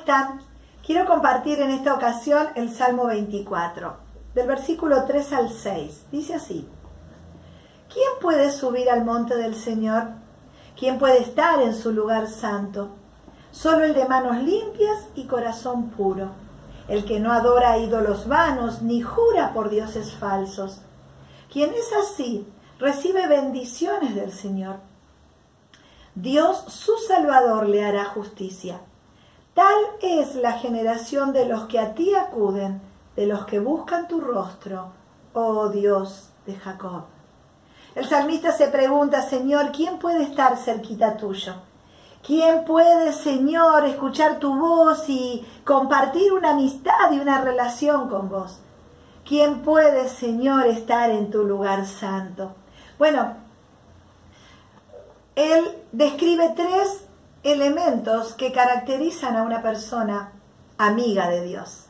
[0.00, 0.40] están?
[0.84, 3.96] Quiero compartir en esta ocasión el Salmo 24,
[4.34, 6.06] del versículo 3 al 6.
[6.10, 6.66] Dice así,
[7.92, 10.04] ¿quién puede subir al monte del Señor?
[10.78, 12.96] ¿Quién puede estar en su lugar santo?
[13.50, 16.30] Solo el de manos limpias y corazón puro,
[16.88, 20.80] el que no adora a ídolos vanos ni jura por dioses falsos.
[21.52, 22.46] Quien es así,
[22.78, 24.76] recibe bendiciones del Señor.
[26.14, 28.80] Dios, su Salvador, le hará justicia
[29.60, 32.80] Tal es la generación de los que a ti acuden,
[33.14, 34.92] de los que buscan tu rostro,
[35.34, 37.02] oh Dios de Jacob.
[37.94, 41.56] El salmista se pregunta, Señor, ¿quién puede estar cerquita tuyo?
[42.26, 48.60] ¿Quién puede, Señor, escuchar tu voz y compartir una amistad y una relación con vos?
[49.26, 52.54] ¿Quién puede, Señor, estar en tu lugar santo?
[52.98, 53.34] Bueno,
[55.36, 57.09] él describe tres
[57.42, 60.32] elementos que caracterizan a una persona
[60.78, 61.86] amiga de Dios,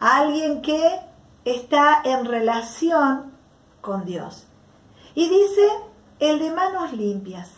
[0.00, 1.00] alguien que
[1.44, 3.32] está en relación
[3.80, 4.46] con Dios.
[5.14, 5.68] Y dice
[6.20, 7.50] el de manos limpias,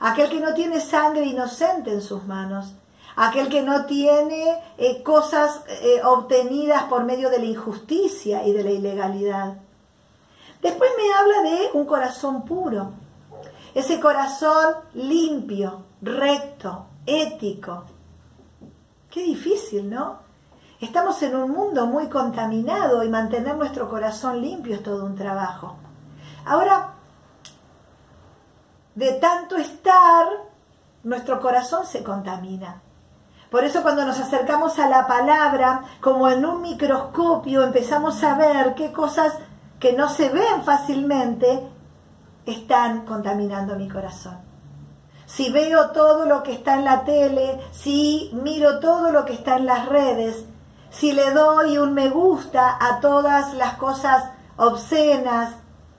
[0.00, 2.74] aquel que no tiene sangre inocente en sus manos,
[3.16, 8.64] aquel que no tiene eh, cosas eh, obtenidas por medio de la injusticia y de
[8.64, 9.58] la ilegalidad.
[10.62, 12.92] Después me habla de un corazón puro,
[13.74, 17.84] ese corazón limpio, recto, ético.
[19.10, 20.18] Qué difícil, ¿no?
[20.80, 25.76] Estamos en un mundo muy contaminado y mantener nuestro corazón limpio es todo un trabajo.
[26.44, 26.94] Ahora,
[28.94, 30.26] de tanto estar,
[31.04, 32.82] nuestro corazón se contamina.
[33.50, 38.74] Por eso cuando nos acercamos a la palabra, como en un microscopio, empezamos a ver
[38.74, 39.32] qué cosas
[39.78, 41.66] que no se ven fácilmente
[42.44, 44.43] están contaminando mi corazón
[45.34, 49.56] si veo todo lo que está en la tele, si miro todo lo que está
[49.56, 50.44] en las redes,
[50.90, 55.56] si le doy un me gusta a todas las cosas obscenas,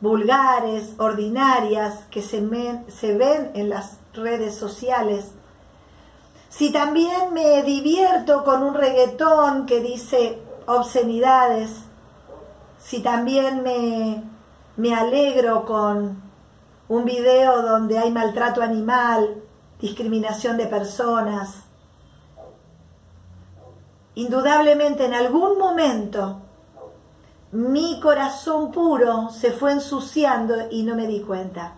[0.00, 2.40] vulgares, ordinarias que se,
[2.86, 5.32] se ven en las redes sociales,
[6.48, 11.70] si también me divierto con un reggaetón que dice obscenidades,
[12.78, 14.22] si también me,
[14.76, 16.25] me alegro con
[16.88, 19.42] un video donde hay maltrato animal,
[19.80, 21.64] discriminación de personas.
[24.14, 26.42] Indudablemente en algún momento
[27.52, 31.74] mi corazón puro se fue ensuciando y no me di cuenta.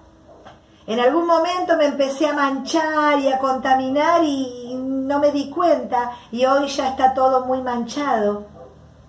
[0.86, 6.12] En algún momento me empecé a manchar y a contaminar y no me di cuenta
[6.32, 8.46] y hoy ya está todo muy manchado,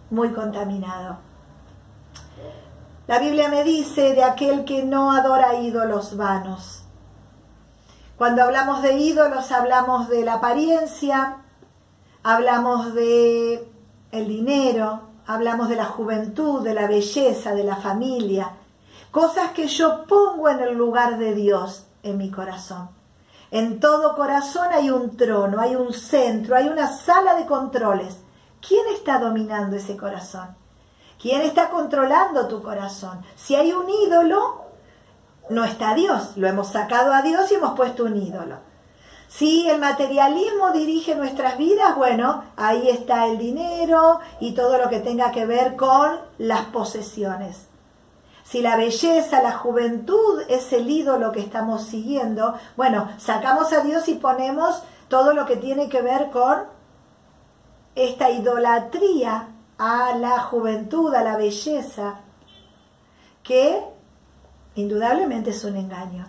[0.10, 1.29] muy contaminado.
[3.10, 6.84] La Biblia me dice de aquel que no adora ídolos vanos.
[8.20, 11.38] Cuando hablamos de ídolos hablamos de la apariencia,
[12.22, 13.68] hablamos de
[14.12, 18.52] el dinero, hablamos de la juventud, de la belleza, de la familia,
[19.10, 22.92] cosas que yo pongo en el lugar de Dios en mi corazón.
[23.50, 28.20] En todo corazón hay un trono, hay un centro, hay una sala de controles.
[28.62, 30.60] ¿Quién está dominando ese corazón?
[31.20, 33.22] ¿Quién está controlando tu corazón?
[33.36, 34.62] Si hay un ídolo,
[35.50, 36.38] no está Dios.
[36.38, 38.58] Lo hemos sacado a Dios y hemos puesto un ídolo.
[39.28, 45.02] Si el materialismo dirige nuestras vidas, bueno, ahí está el dinero y todo lo que
[45.02, 47.68] tenga que ver con las posesiones.
[48.44, 54.08] Si la belleza, la juventud es el ídolo que estamos siguiendo, bueno, sacamos a Dios
[54.08, 56.64] y ponemos todo lo que tiene que ver con
[57.94, 59.50] esta idolatría
[59.80, 62.20] a la juventud, a la belleza,
[63.42, 63.82] que
[64.76, 66.28] indudablemente es un engaño.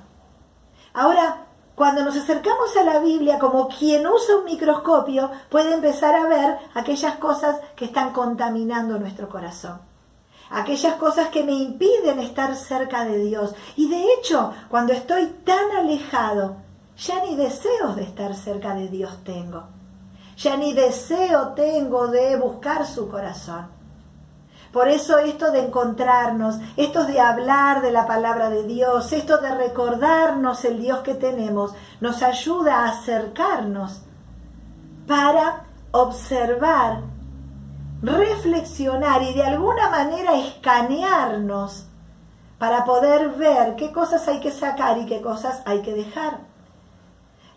[0.94, 6.26] Ahora, cuando nos acercamos a la Biblia, como quien usa un microscopio, puede empezar a
[6.26, 9.80] ver aquellas cosas que están contaminando nuestro corazón.
[10.50, 13.54] Aquellas cosas que me impiden estar cerca de Dios.
[13.76, 16.56] Y de hecho, cuando estoy tan alejado,
[16.96, 19.79] ya ni deseos de estar cerca de Dios tengo
[20.40, 23.68] ya ni deseo tengo de buscar su corazón.
[24.72, 29.54] Por eso esto de encontrarnos, esto de hablar de la palabra de Dios, esto de
[29.54, 34.02] recordarnos el Dios que tenemos, nos ayuda a acercarnos
[35.06, 37.02] para observar,
[38.00, 41.86] reflexionar y de alguna manera escanearnos
[42.58, 46.49] para poder ver qué cosas hay que sacar y qué cosas hay que dejar.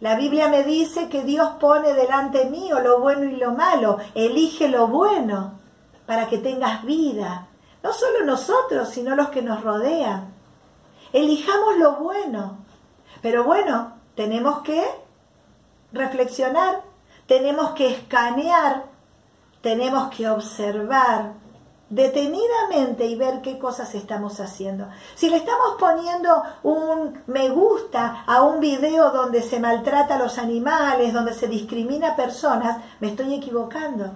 [0.03, 3.99] La Biblia me dice que Dios pone delante mío lo bueno y lo malo.
[4.13, 5.61] Elige lo bueno
[6.05, 7.47] para que tengas vida.
[7.81, 10.33] No solo nosotros, sino los que nos rodean.
[11.13, 12.57] Elijamos lo bueno.
[13.21, 14.83] Pero bueno, tenemos que
[15.93, 16.81] reflexionar,
[17.25, 18.83] tenemos que escanear,
[19.61, 21.31] tenemos que observar
[21.89, 24.87] detenidamente y ver qué cosas estamos haciendo.
[25.15, 30.37] Si le estamos poniendo un me gusta a un video donde se maltrata a los
[30.37, 34.11] animales, donde se discrimina a personas, me estoy equivocando.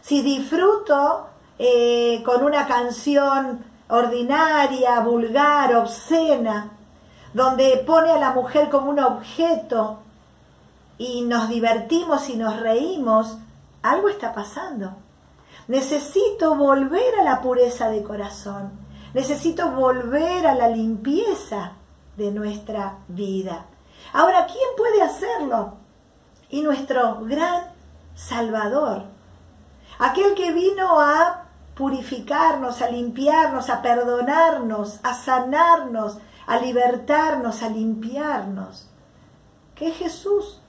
[0.00, 1.26] Si disfruto
[1.58, 6.70] eh, con una canción ordinaria, vulgar, obscena,
[7.34, 9.98] donde pone a la mujer como un objeto
[10.98, 13.38] y nos divertimos y nos reímos,
[13.82, 14.96] algo está pasando.
[15.68, 18.72] Necesito volver a la pureza de corazón.
[19.14, 21.72] Necesito volver a la limpieza
[22.16, 23.66] de nuestra vida.
[24.12, 25.74] Ahora, ¿quién puede hacerlo?
[26.48, 27.64] Y nuestro gran
[28.14, 29.04] Salvador.
[29.98, 31.44] Aquel que vino a
[31.74, 38.88] purificarnos, a limpiarnos, a perdonarnos, a sanarnos, a libertarnos, a limpiarnos.
[39.74, 40.61] Que es Jesús.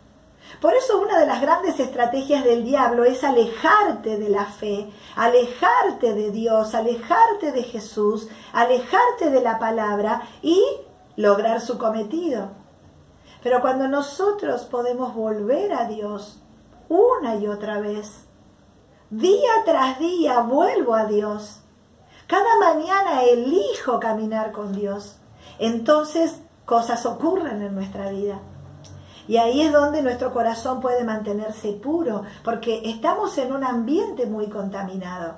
[0.62, 6.14] Por eso una de las grandes estrategias del diablo es alejarte de la fe, alejarte
[6.14, 10.62] de Dios, alejarte de Jesús, alejarte de la palabra y
[11.16, 12.52] lograr su cometido.
[13.42, 16.42] Pero cuando nosotros podemos volver a Dios
[16.88, 18.26] una y otra vez,
[19.10, 21.60] día tras día vuelvo a Dios,
[22.28, 25.18] cada mañana elijo caminar con Dios,
[25.60, 28.40] entonces cosas ocurren en nuestra vida.
[29.28, 34.48] Y ahí es donde nuestro corazón puede mantenerse puro, porque estamos en un ambiente muy
[34.48, 35.38] contaminado.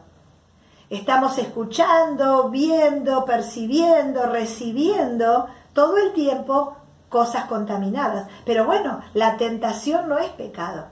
[0.90, 6.76] Estamos escuchando, viendo, percibiendo, recibiendo todo el tiempo
[7.10, 8.28] cosas contaminadas.
[8.46, 10.86] Pero bueno, la tentación no es pecado.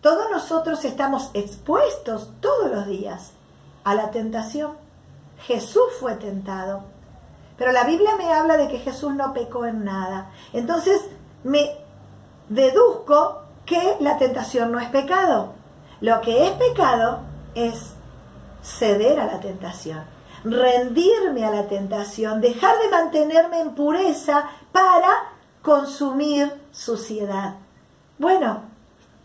[0.00, 3.32] Todos nosotros estamos expuestos todos los días
[3.84, 4.72] a la tentación.
[5.40, 6.84] Jesús fue tentado.
[7.56, 10.30] Pero la Biblia me habla de que Jesús no pecó en nada.
[10.52, 11.00] Entonces
[11.42, 11.87] me
[12.48, 15.54] deduzco que la tentación no es pecado.
[16.00, 17.20] Lo que es pecado
[17.54, 17.94] es
[18.62, 20.04] ceder a la tentación,
[20.44, 27.56] rendirme a la tentación, dejar de mantenerme en pureza para consumir suciedad.
[28.18, 28.62] Bueno,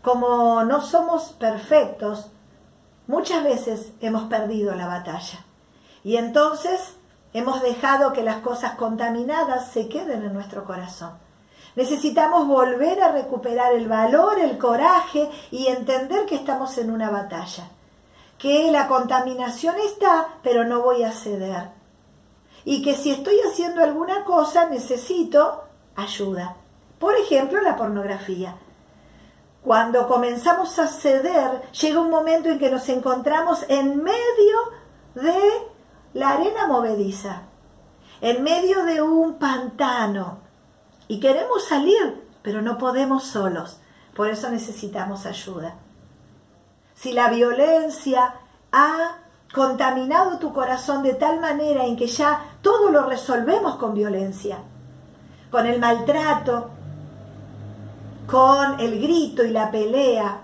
[0.02, 2.30] como no somos perfectos,
[3.06, 5.44] muchas veces hemos perdido la batalla.
[6.02, 6.96] Y entonces
[7.32, 11.23] hemos dejado que las cosas contaminadas se queden en nuestro corazón.
[11.76, 17.68] Necesitamos volver a recuperar el valor, el coraje y entender que estamos en una batalla.
[18.38, 21.70] Que la contaminación está, pero no voy a ceder.
[22.64, 25.64] Y que si estoy haciendo alguna cosa necesito
[25.96, 26.56] ayuda.
[26.98, 28.56] Por ejemplo, la pornografía.
[29.62, 34.58] Cuando comenzamos a ceder, llega un momento en que nos encontramos en medio
[35.14, 35.40] de
[36.12, 37.42] la arena movediza,
[38.20, 40.43] en medio de un pantano,
[41.08, 43.80] y queremos salir, pero no podemos solos.
[44.14, 45.74] Por eso necesitamos ayuda.
[46.94, 48.34] Si la violencia
[48.72, 49.18] ha
[49.52, 54.58] contaminado tu corazón de tal manera en que ya todo lo resolvemos con violencia,
[55.50, 56.70] con el maltrato,
[58.26, 60.40] con el grito y la pelea.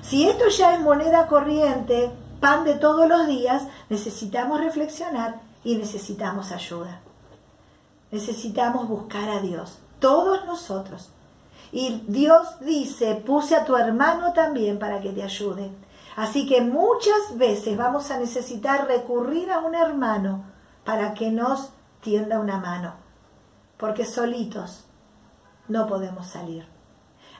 [0.00, 2.10] Si esto ya es moneda corriente,
[2.40, 7.00] pan de todos los días, necesitamos reflexionar y necesitamos ayuda.
[8.12, 11.10] Necesitamos buscar a Dios todos nosotros.
[11.72, 15.70] Y Dios dice, puse a tu hermano también para que te ayude.
[16.14, 20.44] Así que muchas veces vamos a necesitar recurrir a un hermano
[20.84, 21.70] para que nos
[22.02, 22.92] tienda una mano,
[23.78, 24.84] porque solitos
[25.68, 26.66] no podemos salir.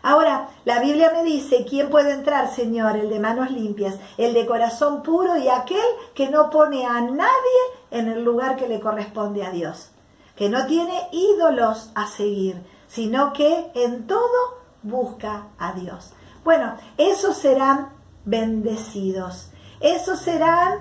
[0.02, 2.96] Ahora, la Biblia me dice, ¿quién puede entrar, Señor?
[2.96, 7.60] El de manos limpias, el de corazón puro y aquel que no pone a nadie
[7.90, 9.91] en el lugar que le corresponde a Dios
[10.36, 16.12] que no tiene ídolos a seguir, sino que en todo busca a Dios.
[16.44, 17.92] Bueno, esos serán
[18.24, 20.78] bendecidos, esos serán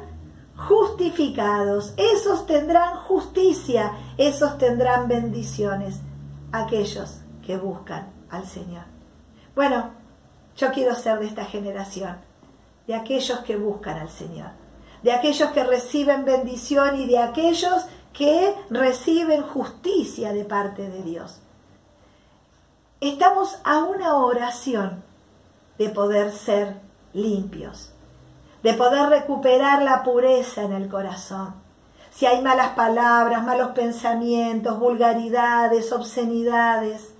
[0.56, 6.00] justificados, esos tendrán justicia, esos tendrán bendiciones,
[6.52, 8.84] aquellos que buscan al Señor.
[9.56, 9.92] Bueno,
[10.56, 12.18] yo quiero ser de esta generación,
[12.88, 14.52] de aquellos que buscan al Señor,
[15.04, 18.01] de aquellos que reciben bendición y de aquellos que
[18.70, 21.40] reciben justicia de parte de Dios.
[23.00, 25.04] Estamos a una oración
[25.78, 26.80] de poder ser
[27.14, 27.92] limpios,
[28.62, 31.56] de poder recuperar la pureza en el corazón.
[32.12, 37.14] Si hay malas palabras, malos pensamientos, vulgaridades, obscenidades,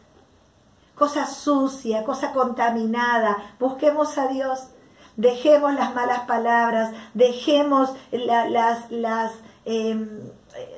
[0.94, 4.68] cosas sucias, cosa contaminada, busquemos a Dios,
[5.16, 9.32] dejemos las malas palabras, dejemos las, las
[9.66, 10.30] em,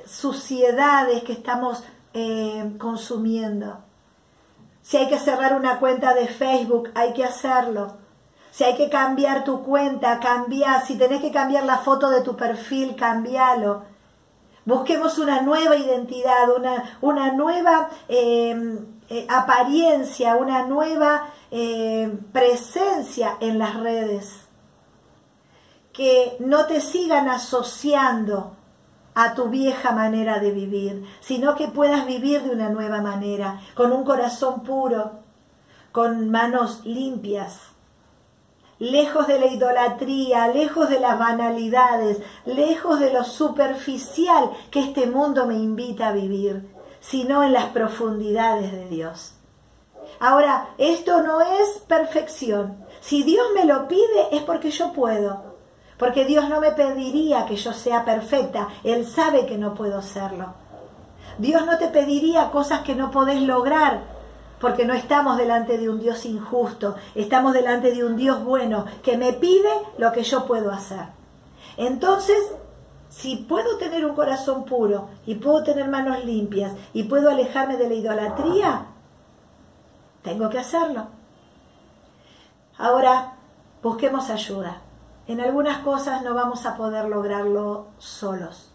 [0.06, 1.82] suciedades que estamos
[2.12, 3.78] eh, consumiendo.
[4.82, 7.96] Si hay que cerrar una cuenta de Facebook, hay que hacerlo.
[8.50, 10.80] Si hay que cambiar tu cuenta, cambia.
[10.82, 13.82] Si tenés que cambiar la foto de tu perfil, cambialo.
[14.64, 23.58] Busquemos una nueva identidad, una, una nueva em, eh, apariencia, una nueva em, presencia en
[23.58, 24.46] las redes.
[25.92, 28.56] Que no te sigan asociando
[29.14, 33.92] a tu vieja manera de vivir, sino que puedas vivir de una nueva manera, con
[33.92, 35.20] un corazón puro,
[35.92, 37.60] con manos limpias,
[38.78, 45.46] lejos de la idolatría, lejos de las banalidades, lejos de lo superficial que este mundo
[45.46, 46.68] me invita a vivir,
[47.00, 49.34] sino en las profundidades de Dios.
[50.20, 52.84] Ahora, esto no es perfección.
[53.00, 55.53] Si Dios me lo pide es porque yo puedo.
[55.98, 60.54] Porque Dios no me pediría que yo sea perfecta, Él sabe que no puedo serlo.
[61.38, 64.02] Dios no te pediría cosas que no podés lograr,
[64.60, 69.16] porque no estamos delante de un Dios injusto, estamos delante de un Dios bueno que
[69.16, 71.06] me pide lo que yo puedo hacer.
[71.76, 72.38] Entonces,
[73.08, 77.88] si puedo tener un corazón puro y puedo tener manos limpias y puedo alejarme de
[77.88, 78.86] la idolatría,
[80.22, 81.08] tengo que hacerlo.
[82.78, 83.34] Ahora,
[83.82, 84.80] busquemos ayuda.
[85.26, 88.72] En algunas cosas no vamos a poder lograrlo solos.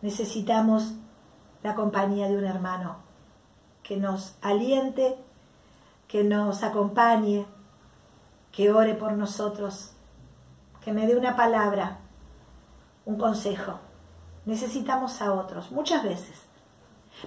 [0.00, 0.94] Necesitamos
[1.62, 2.96] la compañía de un hermano
[3.84, 5.16] que nos aliente,
[6.08, 7.46] que nos acompañe,
[8.50, 9.92] que ore por nosotros,
[10.84, 11.98] que me dé una palabra,
[13.04, 13.78] un consejo.
[14.44, 16.42] Necesitamos a otros, muchas veces.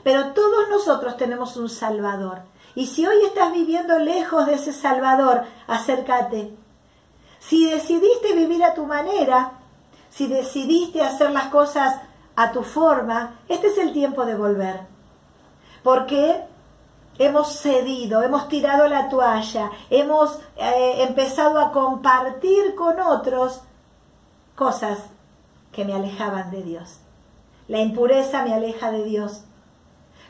[0.03, 2.41] Pero todos nosotros tenemos un Salvador.
[2.75, 6.53] Y si hoy estás viviendo lejos de ese Salvador, acércate,
[7.47, 9.51] si decidiste vivir a tu manera,
[10.09, 12.01] si decidiste hacer las cosas
[12.35, 14.81] a tu forma, este es el tiempo de volver.
[15.83, 16.43] Porque
[17.19, 23.61] hemos cedido, hemos tirado la toalla, hemos eh, empezado a compartir con otros
[24.55, 24.97] cosas
[25.71, 26.99] que me alejaban de Dios.
[27.67, 29.43] La impureza me aleja de Dios.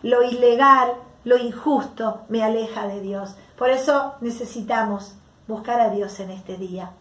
[0.03, 3.35] Lo ilegal, lo injusto me aleja de Dios.
[3.57, 5.15] Por eso necesitamos
[5.47, 6.91] buscar a Dios en este día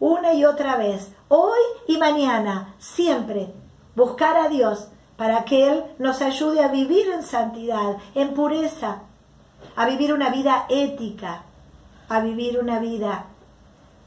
[0.00, 3.52] una y otra vez, hoy y mañana, siempre,
[3.94, 9.02] buscar a Dios para que Él nos ayude a vivir en santidad, en pureza,
[9.76, 11.42] a vivir una vida ética,
[12.08, 13.26] a vivir una vida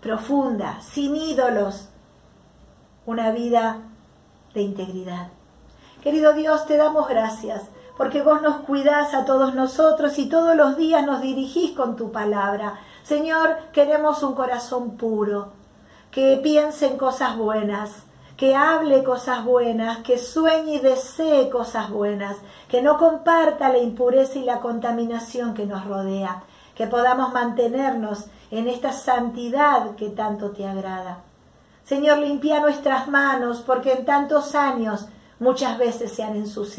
[0.02, 1.90] profunda, sin ídolos,
[3.06, 3.82] una vida
[4.56, 5.28] de integridad.
[6.02, 7.62] Querido Dios, te damos gracias
[7.98, 12.12] porque vos nos cuidás a todos nosotros y todos los días nos dirigís con tu
[12.12, 12.80] palabra.
[13.04, 15.54] Señor, queremos un corazón puro,
[16.14, 18.04] que piense en cosas buenas,
[18.38, 24.38] que hable cosas buenas, que sueñe y desee cosas buenas, que no comparta la impureza
[24.38, 26.44] y la contaminación que nos rodea,
[26.76, 31.20] que podamos mantenernos en esta santidad que tanto te agrada.
[31.84, 35.08] Señor, limpia nuestras manos porque en tantos años
[35.40, 36.74] muchas veces se han ensuciado.